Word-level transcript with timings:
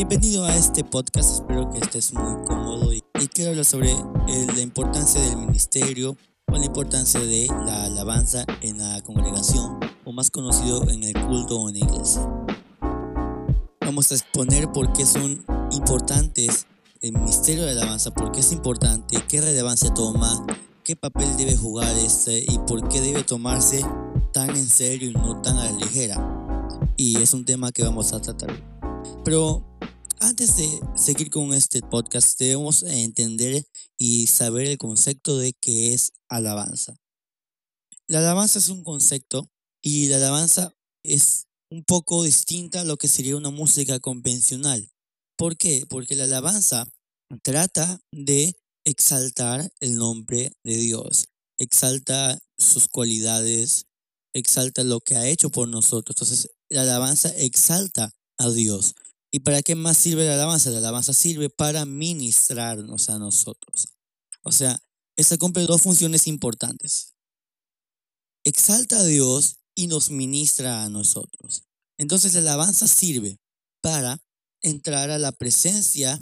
Bienvenido 0.00 0.46
a 0.46 0.56
este 0.56 0.82
podcast, 0.82 1.30
espero 1.30 1.68
que 1.68 1.76
estés 1.76 2.14
muy 2.14 2.42
cómodo 2.46 2.90
y, 2.94 3.02
quiero 3.34 3.50
hablar 3.50 3.66
sobre 3.66 3.90
eh, 3.90 4.46
la 4.56 4.62
importancia 4.62 5.20
del 5.20 5.36
ministerio 5.36 6.16
o 6.46 6.52
la 6.56 6.64
importancia 6.64 7.20
de 7.20 7.48
la 7.66 7.84
alabanza 7.84 8.46
en 8.62 8.78
la 8.78 9.02
congregación 9.02 9.78
o 10.06 10.12
más 10.12 10.30
conocido 10.30 10.88
en 10.88 11.04
el 11.04 11.12
culto 11.26 11.60
o 11.60 11.68
en 11.68 11.78
la 11.78 11.84
iglesia. 11.84 12.26
Vamos 13.82 14.10
a 14.10 14.14
exponer 14.14 14.72
por 14.72 14.90
qué 14.94 15.04
son 15.04 15.44
importantes 15.70 16.66
el 17.02 17.12
ministerio 17.12 17.66
de 17.66 17.72
alabanza, 17.72 18.10
por 18.10 18.32
qué 18.32 18.40
es 18.40 18.52
importante, 18.52 19.22
qué 19.28 19.42
relevancia 19.42 19.92
toma, 19.92 20.46
qué 20.82 20.96
papel 20.96 21.36
debe 21.36 21.54
jugar 21.54 21.94
este 21.98 22.42
y 22.48 22.58
por 22.66 22.88
qué 22.88 23.02
debe 23.02 23.22
tomarse 23.22 23.84
tan 24.32 24.48
en 24.48 24.66
serio 24.66 25.10
y 25.10 25.12
no 25.12 25.42
tan 25.42 25.58
a 25.58 25.66
la 25.66 25.72
ligera. 25.72 26.78
Y 26.96 27.20
es 27.20 27.34
un 27.34 27.44
tema 27.44 27.70
que 27.70 27.82
vamos 27.82 28.14
a 28.14 28.20
tratar. 28.22 28.48
Pero 29.24 29.69
antes 30.20 30.56
de 30.56 30.80
seguir 30.96 31.30
con 31.30 31.52
este 31.54 31.80
podcast, 31.80 32.38
debemos 32.38 32.82
entender 32.82 33.64
y 33.98 34.26
saber 34.26 34.66
el 34.66 34.78
concepto 34.78 35.38
de 35.38 35.54
qué 35.54 35.94
es 35.94 36.12
alabanza. 36.28 36.96
La 38.06 38.18
alabanza 38.18 38.58
es 38.58 38.68
un 38.68 38.84
concepto 38.84 39.48
y 39.82 40.08
la 40.08 40.16
alabanza 40.16 40.74
es 41.02 41.46
un 41.70 41.84
poco 41.84 42.22
distinta 42.22 42.82
a 42.82 42.84
lo 42.84 42.96
que 42.96 43.08
sería 43.08 43.36
una 43.36 43.50
música 43.50 43.98
convencional. 43.98 44.90
¿Por 45.36 45.56
qué? 45.56 45.86
Porque 45.88 46.16
la 46.16 46.24
alabanza 46.24 46.86
trata 47.42 48.00
de 48.12 48.54
exaltar 48.84 49.72
el 49.80 49.96
nombre 49.96 50.52
de 50.64 50.76
Dios, 50.76 51.28
exalta 51.58 52.38
sus 52.58 52.88
cualidades, 52.88 53.86
exalta 54.34 54.84
lo 54.84 55.00
que 55.00 55.16
ha 55.16 55.28
hecho 55.28 55.50
por 55.50 55.68
nosotros. 55.68 56.16
Entonces, 56.16 56.50
la 56.68 56.82
alabanza 56.82 57.30
exalta 57.36 58.12
a 58.38 58.50
Dios. 58.50 58.94
¿Y 59.32 59.40
para 59.40 59.62
qué 59.62 59.74
más 59.74 59.96
sirve 59.96 60.26
la 60.26 60.34
alabanza? 60.34 60.70
La 60.70 60.78
alabanza 60.78 61.14
sirve 61.14 61.50
para 61.50 61.84
ministrarnos 61.84 63.08
a 63.08 63.18
nosotros. 63.18 63.94
O 64.42 64.52
sea, 64.52 64.82
esta 65.16 65.36
cumple 65.38 65.64
dos 65.64 65.82
funciones 65.82 66.26
importantes. 66.26 67.14
Exalta 68.44 68.98
a 68.98 69.04
Dios 69.04 69.58
y 69.74 69.86
nos 69.86 70.10
ministra 70.10 70.84
a 70.84 70.88
nosotros. 70.88 71.64
Entonces 71.98 72.34
la 72.34 72.40
alabanza 72.40 72.88
sirve 72.88 73.38
para 73.82 74.20
entrar 74.62 75.10
a 75.10 75.18
la 75.18 75.32
presencia 75.32 76.20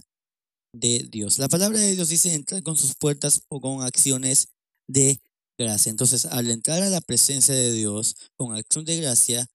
de 0.72 1.08
Dios. 1.10 1.38
La 1.38 1.48
palabra 1.48 1.78
de 1.78 1.94
Dios 1.94 2.08
dice 2.08 2.34
entrar 2.34 2.62
con 2.62 2.77
sus 2.77 2.94
puertas 2.94 3.42
o 3.48 3.60
con 3.60 3.82
acciones 3.82 4.48
de 4.86 5.20
gracia. 5.56 5.91
Entonces, 5.91 6.27
al 6.27 6.50
entrar 6.50 6.82
a 6.82 6.91
la 6.91 7.00
presencia 7.00 7.54
de 7.54 7.72
Dios 7.72 8.16
con 8.36 8.54
acción 8.54 8.84
de 8.84 9.00
gracia, 9.00 9.47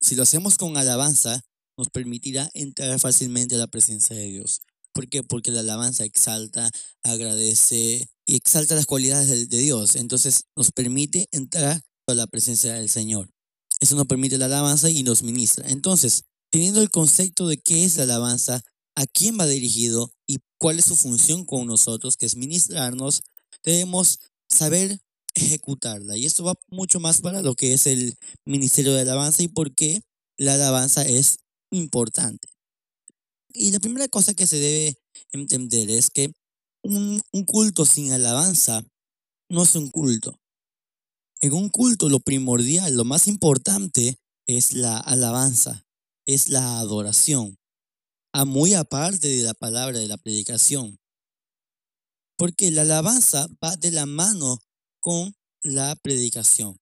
si 0.00 0.14
lo 0.14 0.22
hacemos 0.22 0.58
con 0.58 0.76
alabanza, 0.76 1.44
nos 1.78 1.88
permitirá 1.88 2.50
entrar 2.54 2.98
fácilmente 2.98 3.54
a 3.54 3.58
la 3.58 3.68
presencia 3.68 4.14
de 4.14 4.26
Dios. 4.26 4.60
¿Por 4.92 5.08
qué? 5.08 5.22
Porque 5.22 5.52
la 5.52 5.60
alabanza 5.60 6.04
exalta, 6.04 6.68
agradece 7.04 8.10
y 8.26 8.34
exalta 8.34 8.74
las 8.74 8.84
cualidades 8.84 9.48
de, 9.48 9.58
Dios. 9.58 9.94
Entonces 9.94 10.46
nos 10.56 10.72
permite 10.72 11.28
entrar 11.30 11.80
a 12.08 12.14
la 12.14 12.26
presencia 12.26 12.74
del 12.74 12.88
Señor. 12.88 13.30
Eso 13.80 13.94
nos 13.94 14.06
permite 14.06 14.38
la 14.38 14.46
alabanza 14.46 14.90
y 14.90 15.04
nos 15.04 15.22
ministra. 15.22 15.68
Entonces, 15.68 16.24
teniendo 16.50 16.82
el 16.82 16.90
concepto 16.90 17.46
de 17.46 17.58
qué 17.58 17.84
es 17.84 17.96
la 17.96 18.02
alabanza, 18.02 18.64
a 18.96 19.06
quién 19.06 19.38
va 19.38 19.46
dirigido 19.46 20.12
y 20.26 20.38
cuál 20.58 20.80
es 20.80 20.86
su 20.86 20.96
función 20.96 21.44
con 21.44 21.68
nosotros, 21.68 22.16
que 22.16 22.26
es 22.26 22.34
ministrarnos, 22.34 23.22
debemos 23.62 24.18
saber 24.48 25.00
ejecutarla. 25.34 26.16
Y 26.16 26.26
esto 26.26 26.42
va 26.42 26.54
mucho 26.68 26.98
más 26.98 27.20
para 27.20 27.40
lo 27.40 27.54
que 27.54 27.72
es 27.72 27.86
el 27.86 28.16
ministerio 28.44 28.94
de 28.94 29.02
alabanza 29.02 29.44
y 29.44 29.48
por 29.48 29.72
qué 29.76 30.02
la 30.36 30.54
alabanza 30.54 31.06
es 31.06 31.38
importante. 31.70 32.48
Y 33.50 33.70
la 33.72 33.80
primera 33.80 34.08
cosa 34.08 34.34
que 34.34 34.46
se 34.46 34.56
debe 34.56 34.98
entender 35.32 35.90
es 35.90 36.10
que 36.10 36.32
un, 36.82 37.20
un 37.32 37.44
culto 37.44 37.84
sin 37.84 38.12
alabanza 38.12 38.84
no 39.48 39.62
es 39.62 39.74
un 39.74 39.90
culto. 39.90 40.38
En 41.40 41.52
un 41.52 41.68
culto 41.68 42.08
lo 42.08 42.20
primordial, 42.20 42.94
lo 42.96 43.04
más 43.04 43.28
importante 43.28 44.18
es 44.46 44.72
la 44.72 44.98
alabanza, 44.98 45.86
es 46.26 46.48
la 46.48 46.78
adoración, 46.78 47.58
a 48.32 48.44
muy 48.44 48.74
aparte 48.74 49.28
de 49.28 49.42
la 49.42 49.54
palabra 49.54 49.98
de 49.98 50.08
la 50.08 50.18
predicación. 50.18 50.98
Porque 52.36 52.70
la 52.70 52.82
alabanza 52.82 53.48
va 53.62 53.76
de 53.76 53.90
la 53.90 54.06
mano 54.06 54.58
con 55.00 55.34
la 55.62 55.96
predicación. 55.96 56.78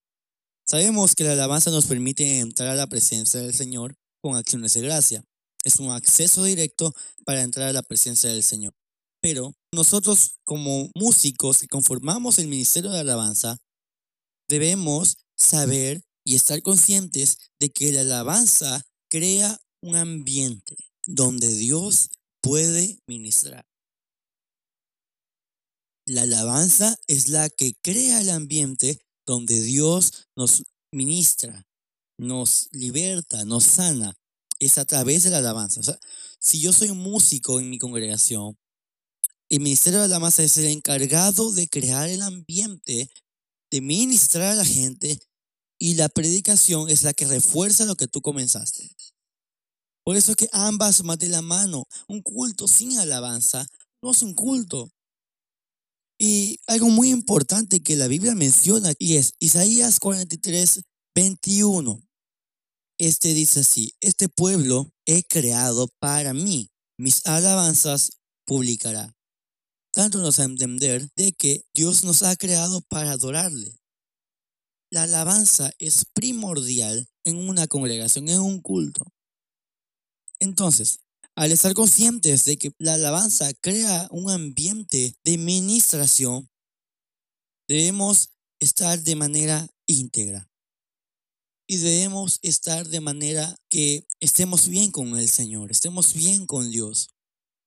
Sabemos 0.65 1.15
que 1.15 1.23
la 1.23 1.33
alabanza 1.33 1.71
nos 1.71 1.85
permite 1.85 2.39
entrar 2.39 2.69
a 2.69 2.75
la 2.75 2.87
presencia 2.87 3.39
del 3.39 3.53
Señor 3.53 3.95
con 4.27 4.35
acciones 4.35 4.73
de 4.73 4.81
gracia. 4.81 5.23
Es 5.63 5.79
un 5.79 5.89
acceso 5.91 6.43
directo 6.43 6.93
para 7.25 7.43
entrar 7.43 7.69
a 7.69 7.73
la 7.73 7.81
presencia 7.81 8.29
del 8.29 8.43
Señor. 8.43 8.73
Pero 9.21 9.53
nosotros 9.73 10.39
como 10.43 10.91
músicos 10.95 11.59
que 11.59 11.67
conformamos 11.67 12.37
el 12.37 12.49
ministerio 12.49 12.91
de 12.91 12.99
alabanza, 12.99 13.57
debemos 14.49 15.17
saber 15.37 16.03
y 16.25 16.35
estar 16.35 16.61
conscientes 16.61 17.37
de 17.59 17.69
que 17.69 17.91
la 17.93 18.01
alabanza 18.01 18.85
crea 19.09 19.59
un 19.81 19.95
ambiente 19.95 20.75
donde 21.05 21.47
Dios 21.47 22.09
puede 22.41 22.99
ministrar. 23.07 23.65
La 26.05 26.23
alabanza 26.23 26.97
es 27.07 27.29
la 27.29 27.49
que 27.49 27.75
crea 27.81 28.19
el 28.19 28.29
ambiente 28.29 28.99
donde 29.25 29.61
Dios 29.61 30.27
nos 30.35 30.63
ministra, 30.91 31.66
nos 32.17 32.69
liberta, 32.71 33.45
nos 33.45 33.63
sana. 33.63 34.17
Es 34.59 34.77
a 34.77 34.85
través 34.85 35.23
de 35.23 35.29
la 35.29 35.37
alabanza. 35.37 35.81
Si 36.39 36.59
yo 36.59 36.73
soy 36.73 36.91
músico 36.91 37.59
en 37.59 37.69
mi 37.69 37.77
congregación, 37.77 38.57
el 39.49 39.61
ministerio 39.61 39.99
de 39.99 40.05
alabanza 40.05 40.43
es 40.43 40.57
el 40.57 40.65
encargado 40.65 41.51
de 41.51 41.69
crear 41.69 42.09
el 42.09 42.21
ambiente, 42.21 43.09
de 43.71 43.81
ministrar 43.81 44.53
a 44.53 44.55
la 44.55 44.65
gente 44.65 45.19
y 45.79 45.93
la 45.93 46.09
predicación 46.09 46.89
es 46.89 47.03
la 47.03 47.13
que 47.13 47.27
refuerza 47.27 47.85
lo 47.85 47.95
que 47.95 48.07
tú 48.07 48.21
comenzaste. 48.21 48.89
Por 50.03 50.15
eso 50.15 50.31
es 50.31 50.37
que 50.37 50.49
ambas 50.53 51.01
van 51.03 51.19
de 51.19 51.29
la 51.29 51.41
mano. 51.41 51.85
Un 52.07 52.21
culto 52.21 52.67
sin 52.67 52.97
alabanza 52.97 53.67
no 54.01 54.11
es 54.11 54.21
un 54.21 54.33
culto. 54.33 54.91
Y 56.19 56.59
algo 56.65 56.89
muy 56.89 57.09
importante 57.09 57.83
que 57.83 57.95
la 57.95 58.07
Biblia 58.07 58.33
menciona 58.33 58.93
y 58.97 59.17
es 59.17 59.33
Isaías 59.39 59.99
43, 59.99 60.81
21. 61.13 62.06
Este 62.99 63.35
dice 63.35 63.59
así, 63.59 63.93
este 63.99 64.27
pueblo 64.27 64.91
he 65.05 65.23
creado 65.23 65.87
para 65.99 66.33
mí, 66.33 66.71
mis 66.97 67.25
alabanzas 67.27 68.17
publicará. 68.45 69.15
Tanto 69.93 70.19
nos 70.19 70.39
entender 70.39 71.07
de 71.15 71.31
que 71.31 71.63
Dios 71.75 72.03
nos 72.03 72.23
ha 72.23 72.35
creado 72.35 72.81
para 72.81 73.11
adorarle. 73.11 73.77
La 74.89 75.03
alabanza 75.03 75.71
es 75.77 76.05
primordial 76.05 77.07
en 77.23 77.37
una 77.37 77.67
congregación, 77.67 78.29
en 78.29 78.39
un 78.39 78.61
culto. 78.61 79.05
Entonces, 80.39 80.99
al 81.35 81.51
estar 81.51 81.73
conscientes 81.75 82.45
de 82.45 82.57
que 82.57 82.71
la 82.79 82.95
alabanza 82.95 83.53
crea 83.61 84.07
un 84.09 84.31
ambiente 84.31 85.13
de 85.23 85.37
ministración, 85.37 86.49
debemos 87.67 88.29
estar 88.59 88.99
de 89.03 89.15
manera 89.15 89.67
íntegra. 89.85 90.46
Y 91.69 91.77
debemos 91.77 92.39
estar 92.43 92.87
de 92.87 93.01
manera 93.01 93.57
que 93.69 94.07
estemos 94.21 94.69
bien 94.69 94.89
con 94.89 95.17
el 95.17 95.27
Señor, 95.27 95.69
estemos 95.69 96.13
bien 96.13 96.45
con 96.45 96.71
Dios. 96.71 97.09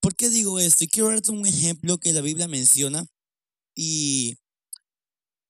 ¿Por 0.00 0.16
qué 0.16 0.30
digo 0.30 0.58
esto? 0.58 0.84
Y 0.84 0.88
quiero 0.88 1.10
darte 1.10 1.30
un 1.30 1.46
ejemplo 1.46 1.98
que 1.98 2.14
la 2.14 2.22
Biblia 2.22 2.48
menciona 2.48 3.06
y 3.76 4.36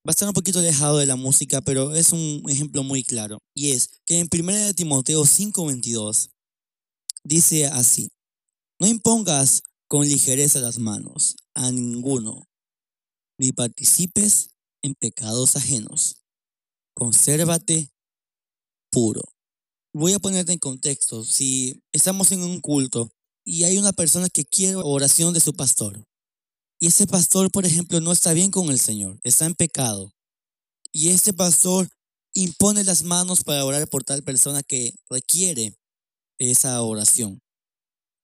va 0.04 0.08
a 0.08 0.10
estar 0.10 0.26
un 0.26 0.34
poquito 0.34 0.58
alejado 0.58 0.98
de 0.98 1.06
la 1.06 1.14
música, 1.14 1.60
pero 1.60 1.94
es 1.94 2.12
un 2.12 2.42
ejemplo 2.48 2.82
muy 2.82 3.04
claro. 3.04 3.38
Y 3.54 3.70
es 3.70 3.88
que 4.04 4.18
en 4.18 4.28
1 4.28 4.74
Timoteo 4.74 5.24
5:22 5.24 6.30
dice 7.22 7.66
así, 7.66 8.08
no 8.80 8.88
impongas 8.88 9.62
con 9.86 10.08
ligereza 10.08 10.58
las 10.58 10.78
manos 10.78 11.36
a 11.54 11.70
ninguno, 11.70 12.48
ni 13.38 13.52
participes 13.52 14.50
en 14.82 14.94
pecados 14.96 15.54
ajenos. 15.54 16.16
Consérvate 16.94 17.92
puro. 18.90 19.22
Voy 19.92 20.12
a 20.12 20.18
ponerte 20.18 20.52
en 20.52 20.58
contexto. 20.58 21.24
Si 21.24 21.82
estamos 21.92 22.30
en 22.32 22.42
un 22.42 22.60
culto 22.60 23.12
y 23.44 23.64
hay 23.64 23.78
una 23.78 23.92
persona 23.92 24.28
que 24.28 24.44
quiere 24.44 24.76
oración 24.76 25.34
de 25.34 25.40
su 25.40 25.54
pastor, 25.54 26.04
y 26.78 26.86
ese 26.86 27.06
pastor, 27.06 27.50
por 27.50 27.66
ejemplo, 27.66 28.00
no 28.00 28.12
está 28.12 28.32
bien 28.32 28.50
con 28.50 28.70
el 28.70 28.80
Señor, 28.80 29.18
está 29.22 29.44
en 29.44 29.54
pecado, 29.54 30.14
y 30.92 31.08
este 31.08 31.32
pastor 31.32 31.88
impone 32.32 32.84
las 32.84 33.02
manos 33.02 33.44
para 33.44 33.64
orar 33.64 33.88
por 33.88 34.04
tal 34.04 34.22
persona 34.22 34.62
que 34.62 34.94
requiere 35.08 35.76
esa 36.38 36.80
oración. 36.82 37.42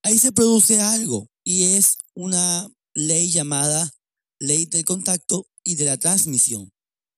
Ahí 0.02 0.18
se 0.18 0.32
produce 0.32 0.80
algo 0.80 1.28
y 1.44 1.64
es 1.64 1.98
una 2.14 2.68
ley 2.94 3.30
llamada 3.30 3.92
ley 4.38 4.66
del 4.66 4.84
contacto 4.84 5.48
y 5.62 5.76
de 5.76 5.84
la 5.84 5.96
transmisión. 5.96 6.72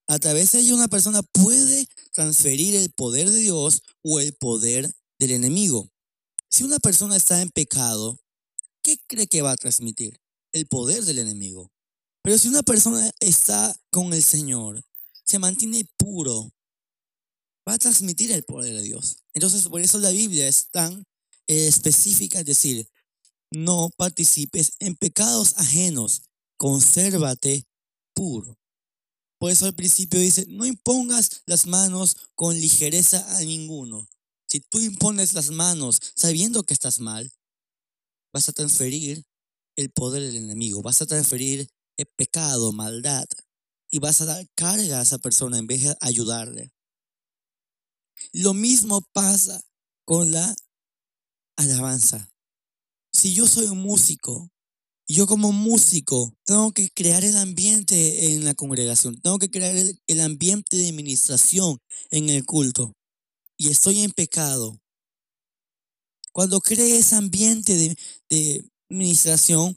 A 0.07 0.19
través 0.19 0.53
de 0.53 0.61
ella 0.61 0.75
una 0.75 0.89
persona 0.89 1.23
puede 1.23 1.87
transferir 2.13 2.75
el 2.77 2.91
poder 2.91 3.31
de 3.31 3.39
Dios 3.39 3.83
o 4.03 4.21
el 4.21 4.35
poder 4.35 4.95
del 5.19 5.31
enemigo. 5.33 5.91
Si 6.49 6.65
una 6.65 6.79
persona 6.79 7.17
está 7.17 7.43
en 7.43 7.51
pecado, 7.51 8.19
¿qué 8.83 8.99
cree 9.07 9.27
que 9.27 9.43
va 9.43 9.53
a 9.53 9.57
transmitir? 9.57 10.21
El 10.53 10.67
poder 10.67 11.05
del 11.05 11.19
enemigo. 11.19 11.71
Pero 12.23 12.39
si 12.39 12.49
una 12.49 12.63
persona 12.63 13.11
está 13.21 13.75
con 13.91 14.13
el 14.13 14.23
Señor, 14.23 14.85
se 15.25 15.39
mantiene 15.39 15.85
puro, 15.97 16.53
va 17.69 17.75
a 17.75 17.79
transmitir 17.79 18.33
el 18.33 18.45
poder 18.45 18.75
de 18.75 18.83
Dios. 18.83 19.19
Entonces, 19.35 19.69
por 19.69 19.81
eso 19.81 19.99
la 19.99 20.11
Biblia 20.11 20.49
es 20.49 20.69
tan 20.69 21.05
eh, 21.47 21.69
específica, 21.69 22.41
es 22.41 22.47
decir, 22.47 22.89
no 23.51 23.91
participes 23.97 24.73
en 24.79 24.97
pecados 24.97 25.57
ajenos, 25.59 26.23
consérvate 26.57 27.67
puro. 28.15 28.58
Por 29.39 29.51
eso 29.51 29.67
al 29.67 29.75
principio 29.75 30.19
dice, 30.19 30.47
no 30.49 30.67
impongas 30.67 31.43
las 31.47 31.67
manos 31.67 32.17
con 32.35 32.59
ligereza 32.61 33.37
a 33.37 33.41
ninguno. 33.41 34.09
Si 34.47 34.61
tú 34.61 34.81
impones 34.81 35.33
las 35.33 35.51
manos 35.51 36.01
sabiendo 36.17 36.65
que 36.65 36.75
estás 36.75 37.01
mal, 37.01 37.33
vas 38.33 38.49
a 38.49 38.53
transferir 38.53 39.25
el 39.77 39.91
poder 39.91 40.23
del 40.23 40.37
enemigo, 40.37 40.83
vas 40.83 41.01
a 41.03 41.07
transferir 41.07 41.69
el 41.97 42.07
pecado, 42.17 42.73
maldad, 42.73 43.27
y 43.91 44.01
vas 44.01 44.21
a 44.21 44.27
dar 44.27 44.49
carga 44.55 44.99
a 44.99 45.03
esa 45.03 45.19
persona 45.19 45.59
en 45.59 45.67
vez 45.67 45.85
de 45.85 45.97
ayudarle. 46.01 46.73
Lo 48.33 48.55
mismo 48.55 49.03
pasa 49.13 49.63
con 50.05 50.31
la 50.31 50.55
alabanza. 51.57 52.31
Si 53.13 53.35
yo 53.35 53.47
soy 53.47 53.67
un 53.67 53.79
músico, 53.79 54.51
yo 55.09 55.27
como 55.27 55.53
músico 55.53 56.35
tengo 56.45 56.73
que 56.73 56.91
crear 56.91 57.25
el 57.25 57.37
ambiente 57.39 58.35
en 58.35 58.45
la 58.45 58.55
congregación, 58.55 59.19
tengo 59.21 59.39
que 59.39 59.51
crear 59.51 59.75
el, 59.75 60.21
ambiente 60.21 60.77
de 60.77 60.89
administración 60.89 61.79
en 62.11 62.29
el 62.29 62.45
culto. 62.45 62.93
Y 63.57 63.71
estoy 63.71 64.01
en 64.01 64.13
pecado. 64.13 64.79
Cuando 66.33 66.61
cree 66.61 66.99
ese 66.99 67.17
ambiente 67.17 67.75
de, 67.75 67.97
de 68.29 68.71
administración 68.91 69.77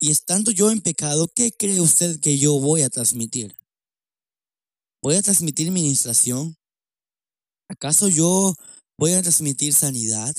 y 0.00 0.10
estando 0.10 0.50
yo 0.50 0.70
en 0.70 0.80
pecado, 0.80 1.28
¿qué 1.28 1.52
cree 1.52 1.80
usted 1.80 2.18
que 2.20 2.38
yo 2.38 2.58
voy 2.58 2.80
a 2.80 2.88
transmitir? 2.88 3.54
¿Voy 5.02 5.16
a 5.16 5.22
transmitir 5.22 5.68
administración? 5.68 6.56
¿Acaso 7.68 8.08
yo 8.08 8.54
voy 8.98 9.12
a 9.12 9.22
transmitir 9.22 9.74
sanidad? 9.74 10.34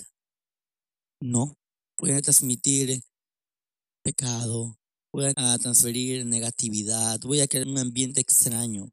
No, 1.22 1.56
voy 2.00 2.12
a 2.12 2.22
transmitir 2.22 3.02
pecado, 4.07 4.80
voy 5.12 5.33
a 5.36 5.57
transferir 5.57 6.25
negatividad, 6.25 7.19
voy 7.24 7.42
a 7.42 7.48
crear 7.48 7.68
un 7.68 7.77
ambiente 7.77 8.21
extraño. 8.21 8.89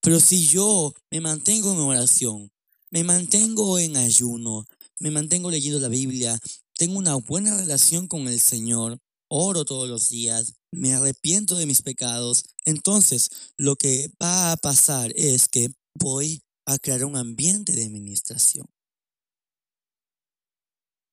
Pero 0.00 0.18
si 0.18 0.46
yo 0.46 0.94
me 1.10 1.20
mantengo 1.20 1.74
en 1.74 1.80
oración, 1.80 2.50
me 2.90 3.04
mantengo 3.04 3.78
en 3.78 3.98
ayuno, 3.98 4.64
me 4.98 5.10
mantengo 5.10 5.50
leyendo 5.50 5.78
la 5.78 5.88
Biblia, 5.88 6.40
tengo 6.78 6.96
una 6.96 7.16
buena 7.16 7.54
relación 7.58 8.08
con 8.08 8.26
el 8.26 8.40
Señor, 8.40 8.98
oro 9.28 9.66
todos 9.66 9.90
los 9.90 10.08
días, 10.08 10.54
me 10.72 10.94
arrepiento 10.94 11.56
de 11.56 11.66
mis 11.66 11.82
pecados, 11.82 12.46
entonces 12.64 13.28
lo 13.58 13.76
que 13.76 14.10
va 14.22 14.52
a 14.52 14.56
pasar 14.56 15.12
es 15.16 15.48
que 15.48 15.68
voy 15.94 16.42
a 16.64 16.78
crear 16.78 17.04
un 17.04 17.16
ambiente 17.16 17.74
de 17.74 17.84
administración. 17.84 18.66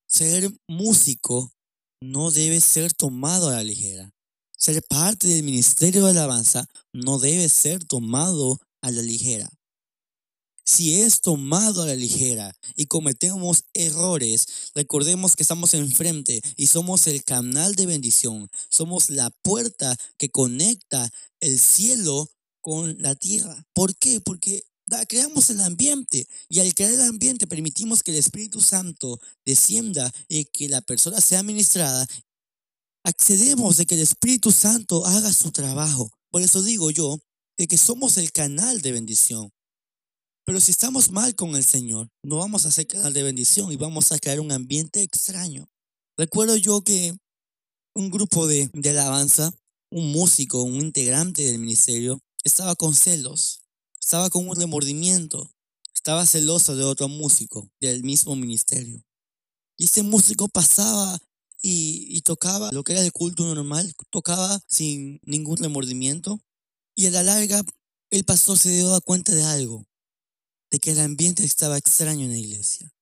Ser 0.08 0.50
músico 0.70 1.52
no 2.02 2.32
debe 2.32 2.60
ser 2.60 2.94
tomado 2.94 3.50
a 3.50 3.54
la 3.54 3.64
ligera. 3.64 4.12
Ser 4.58 4.84
parte 4.84 5.28
del 5.28 5.44
ministerio 5.44 6.04
de 6.06 6.12
alabanza 6.12 6.68
no 6.94 7.20
debe 7.20 7.48
ser 7.50 7.84
tomado 7.84 8.60
a 8.82 8.92
la 8.92 9.02
ligera. 9.02 9.50
Si 10.66 11.02
es 11.02 11.22
tomado 11.22 11.84
a 11.84 11.88
la 11.88 11.96
ligera 11.96 12.56
y 12.76 12.86
cometemos 12.86 13.66
errores, 13.74 14.72
recordemos 14.76 15.36
que 15.36 15.44
estamos 15.44 15.74
enfrente 15.74 16.42
y 16.56 16.68
somos 16.68 17.08
el 17.08 17.24
canal 17.24 17.76
de 17.76 17.88
bendición. 17.88 18.50
Somos 18.70 19.10
la 19.10 19.32
puerta 19.42 19.96
que 20.18 20.30
conecta 20.30 21.10
el 21.40 21.60
cielo 21.60 22.30
con 22.62 23.02
la 23.02 23.16
tierra. 23.16 23.66
¿Por 23.74 23.96
qué? 23.96 24.22
Porque 24.22 24.64
creamos 25.08 25.50
el 25.50 25.62
ambiente 25.62 26.28
y 26.50 26.60
al 26.60 26.74
crear 26.74 26.92
el 26.92 27.02
ambiente 27.02 27.48
permitimos 27.48 28.04
que 28.04 28.12
el 28.12 28.18
Espíritu 28.18 28.62
Santo 28.62 29.20
descienda 29.46 30.12
y 30.28 30.46
que 30.46 30.68
la 30.68 30.82
persona 30.82 31.22
sea 31.22 31.44
ministrada. 31.44 32.06
Accedemos 33.04 33.78
de 33.78 33.86
que 33.86 33.96
el 33.96 34.02
Espíritu 34.02 34.52
Santo 34.52 35.06
haga 35.06 35.32
su 35.34 35.52
trabajo. 35.52 36.12
Por 36.30 36.42
eso 36.42 36.62
digo 36.62 36.92
yo 36.92 37.20
de 37.58 37.68
que 37.68 37.78
somos 37.78 38.18
el 38.18 38.32
canal 38.32 38.82
de 38.82 38.92
bendición. 38.92 39.52
Pero 40.46 40.60
si 40.60 40.72
estamos 40.72 41.12
mal 41.12 41.36
con 41.36 41.56
el 41.56 41.64
Señor, 41.64 42.10
no 42.24 42.38
vamos 42.38 42.66
a 42.66 42.72
ser 42.72 42.88
canal 42.88 43.14
de 43.14 43.24
bendición 43.24 43.72
y 43.72 43.78
vamos 43.78 44.12
a 44.12 44.20
crear 44.20 44.40
un 44.40 44.52
ambiente 44.52 45.02
extraño. 45.02 45.70
Recuerdo 46.18 46.58
yo 46.58 46.84
que 46.84 47.16
un 47.96 48.10
grupo 48.10 48.48
de, 48.48 48.70
de 48.74 48.90
alabanza, 48.90 49.54
un 49.90 50.12
músico, 50.12 50.64
un 50.64 50.76
integrante 50.76 51.44
del 51.44 51.60
ministerio, 51.60 52.20
estaba 52.44 52.76
con 52.76 52.96
celos 52.96 53.61
estaba 54.12 54.30
con 54.30 54.46
un 54.46 54.58
remordimiento, 54.58 55.50
estaba 55.94 56.26
celoso 56.26 56.76
de 56.76 56.84
otro 56.84 57.08
músico 57.08 57.72
del 57.80 58.04
mismo 58.04 58.36
ministerio. 58.36 59.02
Y 59.78 59.86
ese 59.86 60.04
músico 60.04 60.50
pasaba 60.50 61.18
y, 61.62 62.22
tocaba 62.24 62.72
lo 62.74 62.84
que 62.84 62.92
era 62.92 63.06
el 63.06 63.14
culto 63.14 63.46
normal, 63.46 63.94
tocaba 64.10 64.60
sin 64.68 65.22
ningún 65.24 65.56
remordimiento. 65.56 66.42
Y 66.94 67.06
a 67.06 67.12
la 67.12 67.24
larga, 67.24 67.64
el 68.10 68.26
pastor 68.26 68.58
se 68.58 68.72
dio 68.72 69.00
cuenta 69.00 69.34
de 69.34 69.44
algo, 69.44 69.88
de 70.72 70.80
que 70.80 70.92
el 70.92 71.00
ambiente 71.00 71.46
estaba 71.46 71.78
extraño 71.78 72.26
en 72.26 72.32
la 72.32 72.38
iglesia. 72.38 72.94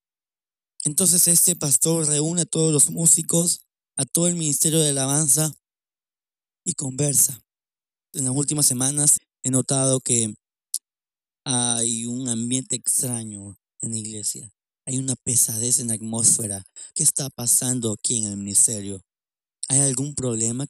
Entonces 0.83 1.27
este 1.27 1.56
pastor 1.56 2.06
reúne 2.06 2.44
a 2.44 2.45
todos 2.45 2.71
los 2.71 2.91
músicos, 2.91 3.65
a 3.95 4.06
todo 4.06 4.27
el 4.27 4.35
ministerio 4.35 4.77
de 4.77 4.91
alabanza 4.91 5.51
y 6.63 6.75
conversa. 6.75 7.44
En 8.13 8.25
las 8.25 8.35
últimas 8.35 8.67
semanas 8.67 9.17
he 9.41 9.50
notado 9.50 10.01
que 10.01 10.35
hay 11.51 12.05
un 12.05 12.29
ambiente 12.29 12.75
extraño 12.75 13.57
en 13.81 13.91
la 13.91 13.97
iglesia. 13.97 14.53
Hay 14.85 14.99
una 14.99 15.15
pesadez 15.15 15.79
en 15.79 15.87
la 15.87 15.95
atmósfera. 15.95 16.63
¿Qué 16.93 17.01
está 17.01 17.29
pasando 17.31 17.91
aquí 17.91 18.19
en 18.19 18.25
el 18.25 18.37
ministerio? 18.37 19.01
¿Hay 19.67 19.79
algún 19.79 20.13
problema? 20.13 20.67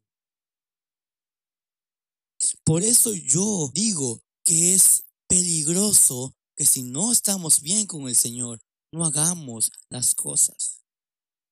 Por 2.64 2.82
eso 2.82 3.12
yo 3.12 3.70
digo 3.74 4.22
que 4.42 4.72
es 4.72 5.04
peligroso 5.28 6.34
que 6.56 6.64
si 6.64 6.82
no 6.82 7.12
estamos 7.12 7.60
bien 7.60 7.86
con 7.86 8.08
el 8.08 8.16
Señor, 8.16 8.58
no 8.90 9.04
hagamos 9.04 9.70
las 9.90 10.14
cosas. 10.14 10.82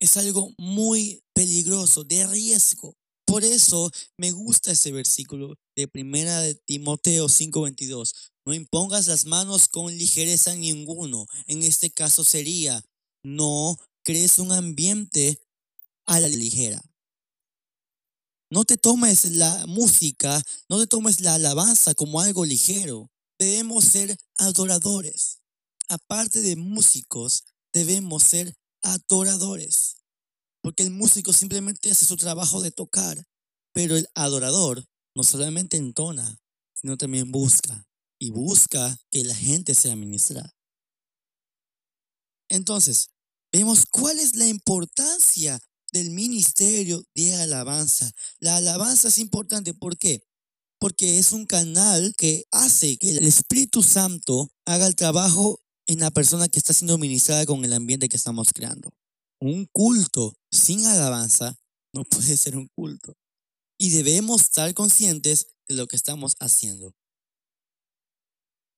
Es 0.00 0.16
algo 0.16 0.54
muy 0.56 1.22
peligroso, 1.34 2.02
de 2.02 2.26
riesgo. 2.26 2.94
Por 3.26 3.44
eso 3.44 3.90
me 4.16 4.32
gusta 4.32 4.72
ese 4.72 4.90
versículo 4.90 5.54
de 5.76 5.86
primera 5.86 6.40
de 6.40 6.54
Timoteo 6.54 7.28
5:22. 7.28 8.14
No 8.48 8.54
impongas 8.54 9.06
las 9.08 9.26
manos 9.26 9.68
con 9.68 9.94
ligereza 9.94 10.54
ninguno. 10.54 11.26
En 11.48 11.62
este 11.62 11.90
caso 11.90 12.24
sería, 12.24 12.82
no 13.22 13.76
crees 14.02 14.38
un 14.38 14.52
ambiente 14.52 15.38
a 16.06 16.18
la 16.18 16.28
ligera. 16.28 16.82
No 18.50 18.64
te 18.64 18.78
tomes 18.78 19.26
la 19.32 19.66
música, 19.66 20.42
no 20.66 20.78
te 20.78 20.86
tomes 20.86 21.20
la 21.20 21.34
alabanza 21.34 21.92
como 21.92 22.22
algo 22.22 22.46
ligero. 22.46 23.10
Debemos 23.38 23.84
ser 23.84 24.16
adoradores. 24.38 25.42
Aparte 25.90 26.40
de 26.40 26.56
músicos, 26.56 27.44
debemos 27.74 28.22
ser 28.22 28.56
adoradores. 28.80 29.96
Porque 30.62 30.84
el 30.84 30.90
músico 30.90 31.34
simplemente 31.34 31.90
hace 31.90 32.06
su 32.06 32.16
trabajo 32.16 32.62
de 32.62 32.70
tocar, 32.70 33.22
pero 33.74 33.94
el 33.94 34.08
adorador 34.14 34.86
no 35.14 35.22
solamente 35.22 35.76
entona, 35.76 36.40
sino 36.72 36.96
también 36.96 37.30
busca 37.30 37.87
y 38.18 38.30
busca 38.30 38.98
que 39.10 39.24
la 39.24 39.34
gente 39.34 39.74
sea 39.74 39.96
ministrada. 39.96 40.54
Entonces, 42.48 43.10
vemos 43.52 43.84
cuál 43.90 44.18
es 44.18 44.36
la 44.36 44.46
importancia 44.46 45.60
del 45.92 46.10
ministerio 46.10 47.04
de 47.14 47.34
alabanza. 47.34 48.10
La 48.40 48.56
alabanza 48.56 49.08
es 49.08 49.18
importante, 49.18 49.74
¿por 49.74 49.98
qué? 49.98 50.22
Porque 50.78 51.18
es 51.18 51.32
un 51.32 51.46
canal 51.46 52.14
que 52.16 52.44
hace 52.50 52.98
que 52.98 53.10
el 53.10 53.26
Espíritu 53.26 53.82
Santo 53.82 54.50
haga 54.64 54.86
el 54.86 54.96
trabajo 54.96 55.60
en 55.86 56.00
la 56.00 56.10
persona 56.10 56.48
que 56.48 56.58
está 56.58 56.72
siendo 56.72 56.98
ministrada 56.98 57.46
con 57.46 57.64
el 57.64 57.72
ambiente 57.72 58.08
que 58.08 58.16
estamos 58.16 58.52
creando. 58.52 58.92
Un 59.40 59.66
culto 59.66 60.36
sin 60.50 60.84
alabanza 60.86 61.58
no 61.92 62.04
puede 62.10 62.36
ser 62.36 62.56
un 62.56 62.68
culto. 62.68 63.14
Y 63.78 63.90
debemos 63.90 64.42
estar 64.42 64.72
conscientes 64.74 65.48
de 65.68 65.76
lo 65.76 65.86
que 65.86 65.96
estamos 65.96 66.34
haciendo. 66.40 66.94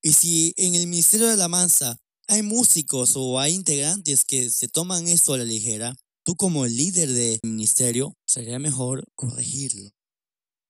Y 0.03 0.13
si 0.13 0.55
en 0.57 0.75
el 0.75 0.87
Ministerio 0.87 1.29
de 1.29 1.37
la 1.37 1.49
Mansa 1.49 1.99
hay 2.27 2.43
músicos 2.43 3.13
o 3.17 3.39
hay 3.39 3.55
integrantes 3.55 4.25
que 4.25 4.51
se 4.51 4.69
toman 4.69 5.09
esto 5.09 5.35
a 5.35 5.39
la 5.39 5.45
ligera, 5.45 5.97
tú 6.25 6.37
como 6.37 6.67
líder 6.67 7.09
del 7.09 7.41
ministerio, 7.43 8.15
sería 8.27 8.59
mejor 8.59 9.05
corregirlo. 9.15 9.91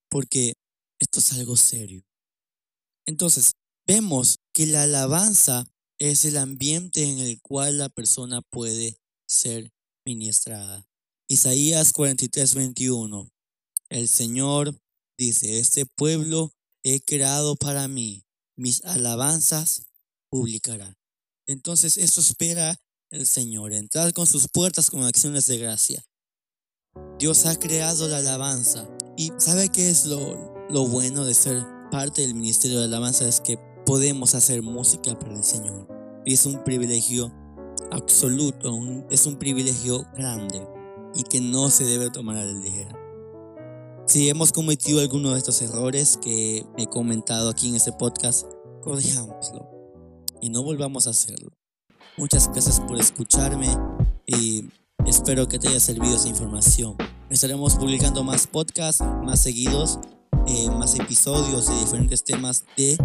Porque 0.09 0.55
esto 0.99 1.21
es 1.21 1.33
algo 1.33 1.57
serio. 1.57 2.03
Entonces, 3.07 3.53
vemos 3.87 4.39
que 4.53 4.67
la 4.67 4.85
alabanza 4.85 5.67
es 5.99 6.25
el 6.25 6.37
ambiente 6.37 7.05
en 7.05 7.19
el 7.19 7.41
cual 7.41 7.79
la 7.79 7.89
persona 7.89 8.41
puede 8.51 8.97
ser 9.27 9.71
ministrada. 10.05 10.87
Isaías 11.29 11.93
43, 11.93 12.55
21. 12.55 13.29
El 13.91 14.09
Señor 14.09 14.81
dice, 15.19 15.59
este 15.59 15.87
pueblo 15.87 16.53
he 16.83 17.01
creado 17.01 17.55
para 17.57 17.87
mí, 17.87 18.25
mis 18.61 18.85
alabanzas 18.85 19.87
publicará. 20.31 20.95
Entonces 21.47 21.97
eso 21.97 22.21
espera 22.21 22.79
el 23.11 23.27
Señor, 23.27 23.73
entrar 23.73 24.13
con 24.13 24.27
sus 24.27 24.49
puertas 24.49 24.91
con 24.91 25.03
acciones 25.03 25.47
de 25.47 25.57
gracia. 25.59 26.05
Dios 27.19 27.47
ha 27.47 27.59
creado 27.59 28.07
la 28.07 28.19
alabanza 28.19 28.87
y 29.17 29.33
¿sabe 29.39 29.71
qué 29.71 29.89
es 29.89 30.05
lo, 30.05 30.69
lo 30.69 30.87
bueno 30.87 31.25
de 31.25 31.35
ser 31.35 31.65
parte 31.91 32.21
del 32.21 32.35
ministerio 32.35 32.79
de 32.79 32.85
alabanza? 32.85 33.27
Es 33.27 33.41
que 33.41 33.59
podemos 33.87 34.35
hacer 34.35 34.63
música 34.63 35.19
para 35.19 35.37
el 35.37 35.45
Señor. 35.45 35.89
Y 36.27 36.35
es 36.35 36.45
un 36.45 36.63
privilegio 36.63 37.33
absoluto, 37.91 38.79
es 39.09 39.25
un 39.25 39.39
privilegio 39.39 40.07
grande 40.15 40.63
y 41.15 41.23
que 41.23 41.41
no 41.41 41.71
se 41.71 41.85
debe 41.85 42.11
tomar 42.11 42.37
a 42.37 42.45
la 42.45 42.53
ligera. 42.53 43.01
Si 44.11 44.29
hemos 44.29 44.51
cometido 44.51 45.01
alguno 45.01 45.31
de 45.31 45.39
estos 45.39 45.63
errores 45.63 46.19
que 46.21 46.67
he 46.77 46.87
comentado 46.89 47.49
aquí 47.49 47.69
en 47.69 47.77
este 47.77 47.93
podcast, 47.93 48.45
corrijámoslo 48.81 49.69
y 50.41 50.51
no 50.51 50.63
volvamos 50.63 51.07
a 51.07 51.11
hacerlo. 51.11 51.51
Muchas 52.17 52.51
gracias 52.51 52.81
por 52.81 52.99
escucharme 52.99 53.69
y 54.27 54.69
espero 55.07 55.49
que 55.49 55.59
te 55.59 55.69
haya 55.69 55.81
servido 55.81 56.17
esa 56.17 56.29
información. 56.29 56.97
Estaremos 57.31 57.77
publicando 57.77 58.25
más 58.25 58.47
podcasts 58.47 59.05
más 59.25 59.41
seguidos, 59.41 59.99
eh, 60.47 60.69
más 60.71 60.99
episodios 60.99 61.67
de 61.69 61.79
diferentes 61.79 62.25
temas 62.25 62.65
de, 62.77 62.99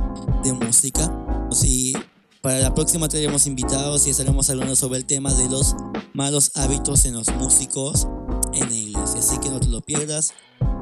de 0.44 0.54
música. 0.54 1.12
Si 1.52 1.94
para 2.42 2.60
la 2.60 2.74
próxima 2.74 3.08
tendremos 3.08 3.48
invitados 3.48 4.08
y 4.08 4.10
estaremos 4.10 4.50
hablando 4.50 4.76
sobre 4.76 5.00
el 5.00 5.06
tema 5.06 5.34
de 5.34 5.50
los 5.50 5.76
malos 6.14 6.52
hábitos 6.56 7.06
en 7.06 7.14
los 7.14 7.34
músicos 7.36 8.08
en 8.54 8.70
la 8.70 8.76
iglesia. 8.76 9.20
Así 9.20 9.38
que 9.40 9.50
no 9.50 9.60
te 9.60 9.68
lo 9.68 9.82
pierdas. 9.82 10.34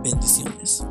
Bendiciones. 0.04 0.84